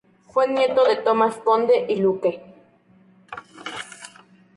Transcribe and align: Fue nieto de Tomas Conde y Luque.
Fue 0.29 0.47
nieto 0.47 0.83
de 0.83 0.95
Tomas 0.95 1.35
Conde 1.35 1.85
y 1.87 1.97
Luque. 1.97 2.41